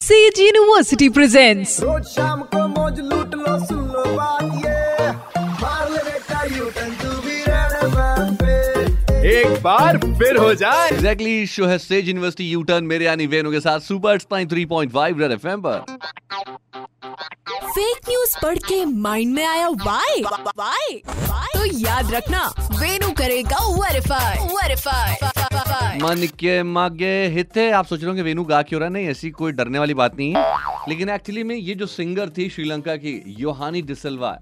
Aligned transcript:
Says 0.00 0.38
university 0.40 1.08
presents 1.08 1.80
रोज 1.80 2.02
शाम 2.06 2.40
को 2.54 2.66
मौज 2.68 2.98
लूट 3.02 3.34
लो 3.34 3.58
सुन 3.66 3.78
लो 3.92 4.04
बात 4.16 4.42
ये। 4.64 5.10
मार 5.62 5.90
ले 5.90 6.02
बेटा 6.02 6.42
U 6.56 6.64
turn 6.76 6.90
to 7.02 7.10
be 7.22 7.42
red 7.48 9.24
एक 9.26 9.62
बार 9.62 9.98
फिर 9.98 10.36
हो 10.36 10.52
जाए। 10.54 10.88
एग्जैक्टली 10.88 11.46
शो 11.46 11.66
है 11.66 11.78
स्टेज 11.78 12.08
यूनिवर्सिटी 12.08 12.50
यू 12.50 12.62
टर्न 12.62 12.84
मेरे 12.84 13.04
यानी 13.04 13.26
वेनु 13.26 13.52
के 13.52 13.60
साथ 13.60 13.80
super 13.88 14.18
three 14.52 14.64
point 14.66 14.92
five 14.92 15.20
red 15.20 15.32
FM 15.32 15.62
पर। 15.66 15.78
फेक 17.66 18.08
न्यूज़ 18.08 18.36
पढ़ 18.42 18.58
के 18.68 18.84
माइंड 18.84 19.34
में 19.34 19.44
आया 19.46 19.68
वाई 19.68 20.22
वाई 20.22 21.02
तो 21.06 21.64
याद 21.78 22.14
रखना 22.14 22.46
वेनु 22.80 23.10
करेगा 23.18 23.66
वेरीफाई 23.82 24.46
वेरीफाई 24.46 25.14
मन 25.96 26.26
के 26.38 26.62
मागे 26.62 27.12
हिते। 27.26 27.70
आप 27.70 27.86
सोच 27.86 28.00
रहे 28.00 28.06
होंगे 28.06 28.22
वेनु 28.22 28.42
गा 28.44 28.60
क्यों 28.62 28.80
रहा 28.80 28.88
नहीं, 28.88 29.06
ऐसी 29.08 29.30
कोई 29.30 29.52
डरने 29.52 29.78
वाली 29.78 29.94
बात 29.94 30.16
नहीं 30.16 30.34
है। 30.34 30.88
लेकिन 30.88 31.08
एक्चुअली 31.10 31.42
में 31.44 31.54
ये 31.56 31.74
जो 31.74 31.86
सिंगर 31.86 32.30
थी 32.38 32.48
श्रीलंका 32.50 32.96
की 32.96 33.36
योहानी 33.38 33.82
डिसल्वा 33.82 34.38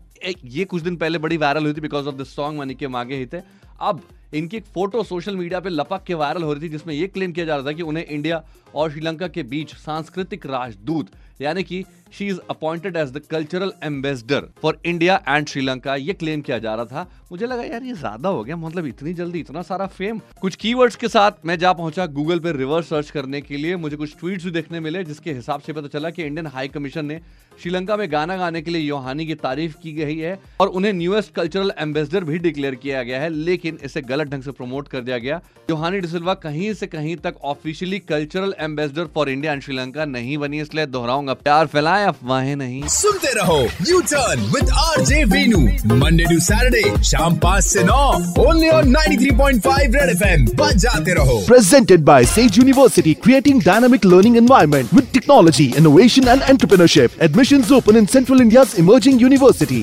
ये 0.47 0.65
कुछ 0.65 0.83
दिन 0.83 0.97
पहले 0.97 1.19
बड़ी 1.19 1.37
वायरल 1.37 1.65
हुई 1.65 1.73
थी 1.75 1.81
because 1.81 2.07
of 2.07 2.15
this 2.15 2.35
song 2.37 2.59
money 2.59 2.75
के 2.75 2.89
मागे 2.89 3.17
हिते। 3.17 3.41
अब 3.81 4.01
इनकी 4.35 4.57
एक 4.57 4.65
फ़ोटो 4.65 5.03
सोशल 5.03 5.37
मीडिया 5.37 5.61
पे 5.61 5.71
लपक 5.71 6.05
के 6.07 6.15
वायरल 6.15 6.43
हो 6.43 6.53
रही 6.53 6.63
थी, 6.63 6.69
जिसमें 6.69 6.95
ये 6.95 7.07
क्लेम 7.07 7.33
किया 7.33 7.47
जा 7.47 7.57
रहा 7.57 7.67
था 7.67 7.73
कि 7.73 7.83
उन्हें 7.83 8.05
इंडिया 8.07 8.43
और 8.75 8.91
श्रीलंका 8.91 9.29
के 9.29 9.43
बीच 9.45 9.75
सांस्कृतिक 9.77 10.47
राजदूत 10.47 11.09
यानी 11.41 11.63
कि 11.63 11.85
she 12.13 12.27
is 12.27 12.39
appointed 12.51 12.97
as 12.97 13.11
the 13.13 13.21
cultural 13.31 13.73
ambassador 13.85 14.49
for 14.63 14.79
India 14.87 15.21
and 15.29 15.47
Sri Lanka 15.49 15.95
ये 15.97 16.13
क्लेम 16.15 16.41
किया 16.41 16.59
जा 16.59 16.75
रहा 16.75 16.85
था। 16.85 17.09
मुझे 17.33 17.47
लगा, 17.47 17.63
यार, 17.63 17.83
ये 17.83 17.93
ज़्यादा 17.95 18.29
हो 18.29 18.43
गया 18.45 18.57
मतलब 18.57 18.87
इतनी 18.87 19.13
जल्दी, 19.15 19.41
इतना 19.41 19.63
सारा 19.63 19.87
फेम 19.89 20.21
कुछ 20.41 20.57
कीवर्ड्स 20.57 20.97
के 20.97 21.09
साथ 21.09 21.47
मैं 21.47 21.59
जा 21.59 21.73
पहुँचा 21.73 22.07
गूगल 22.09 22.39
पे 22.41 22.53
रिवर्स 22.53 22.89
सर्च 22.89 23.11
करने 23.11 23.41
के 23.41 23.57
लिए। 23.57 23.77
मुझे 23.77 23.97
कुछ 23.97 24.15
ट्वीट्स 24.21 24.45
भी 24.45 24.51
देखने 24.51 24.81
मिले, 24.81 25.03
जिसके 25.05 25.33
हिसाब 25.33 25.61
से 25.61 25.73
पता 25.73 25.89
चला 25.89 26.11
कि 26.11 26.23
इंडियन 26.25 26.47
हाई 26.47 26.69
कमीशन 26.69 27.07
ने 27.07 27.21
श्रीलंका 27.59 27.97
में 27.97 28.11
गाना 28.13 28.37
गाने 28.37 28.63
के 28.63 28.71
लिए 28.71 28.83
योहानी 28.83 29.27
की 29.27 29.35
तारीफ़ 29.37 29.77
की 29.83 29.93
गई 29.95 30.17
है 30.19 30.39
और 30.61 30.69
उन्हें 30.69 30.93
न्यूएस्ट 30.93 31.35
कल्चरल 31.35 31.73
एम्बेसडर 31.79 32.25
भी 32.25 32.39
डिक्लेयर 32.39 32.75
किया 32.77 33.03
गया 33.03 33.21
है, 33.21 33.29
लेकिन 33.31 33.79
इसे 33.85 34.01
गलत 34.03 34.29
ढंग 34.29 34.43
से 34.43 34.51
प्रमोट 34.53 34.89
कर 34.89 35.01
दिया 35.01 35.19
गया। 35.19 35.41
योहानी 35.71 36.01
डिसिल्वा 36.01 36.35
कहीं 36.37 36.73
से 36.75 36.87
कहीं 36.87 37.17
तक 37.19 37.35
officially 37.45 37.99
cultural 38.01 38.55
ambassador 38.61 39.07
for 39.15 39.31
India 39.31 39.53
and 39.53 39.63
Sri Lanka 39.63 40.05
नहीं 40.07 40.39
बनी, 40.39 40.61
इसलिए 40.61 40.87
दोहराऊँगा 40.89 41.24
प्यार 41.33 41.67
फैलाएँ 41.73 42.07
अफवाहें 42.07 42.55
नहीं 42.57 42.87
सुनते 42.89 43.33
रहो 43.39 43.61
U 43.89 44.01
turn 44.13 44.41
with 44.55 44.71
R 44.85 45.05
J 45.05 45.25
Venu 45.33 45.59
Monday 45.95 46.25
to 46.25 46.39
Saturday 46.41 47.03
शाम 47.11 47.37
पाँच 47.45 47.65
से 47.65 47.85
नौ 47.85 48.03
ओनली 48.47 48.69
ऑन 48.69 48.95
93.5 48.95 49.95
रेड 49.95 50.11
एफएम 50.11 50.47
बजाते 50.61 51.15
रहो 51.15 51.41
presented 51.51 52.05
by 52.05 52.19
Sage 52.25 52.59
University, 52.59 53.15
creating 53.15 53.59
dynamic 53.61 54.05
learning 54.05 54.37
environment 54.37 54.93
with 54.93 55.13
technology, 55.13 55.67
innovation 55.83 56.29
and 56.29 56.41
entrepreneurship. 56.55 57.21
Admissions 57.21 57.71
open 57.71 57.97
in 57.97 58.07
Central 58.07 58.41
India's 58.41 58.75
emerging 58.79 59.21
university. 59.21 59.83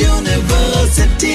University 0.00 1.34